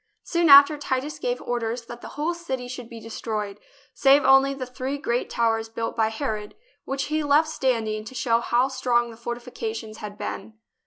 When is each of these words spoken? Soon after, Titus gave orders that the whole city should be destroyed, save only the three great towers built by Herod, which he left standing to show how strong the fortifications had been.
Soon 0.23 0.49
after, 0.49 0.79
Titus 0.79 1.19
gave 1.19 1.39
orders 1.43 1.85
that 1.85 2.01
the 2.01 2.07
whole 2.17 2.33
city 2.33 2.67
should 2.67 2.89
be 2.89 2.99
destroyed, 2.99 3.59
save 3.93 4.23
only 4.23 4.51
the 4.51 4.65
three 4.65 4.97
great 4.97 5.29
towers 5.29 5.69
built 5.69 5.95
by 5.95 6.07
Herod, 6.07 6.55
which 6.85 7.03
he 7.03 7.21
left 7.23 7.49
standing 7.49 8.03
to 8.05 8.15
show 8.15 8.39
how 8.39 8.67
strong 8.67 9.11
the 9.11 9.15
fortifications 9.17 9.97
had 9.97 10.17
been. 10.17 10.55